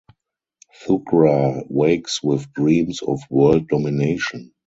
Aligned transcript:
Thugra 0.81 1.63
wakes 1.69 2.23
with 2.23 2.51
dreams 2.53 3.03
of 3.03 3.21
world 3.29 3.67
domination. 3.67 4.51